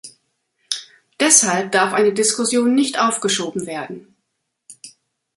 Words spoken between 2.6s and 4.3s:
nicht aufgeschoben werden.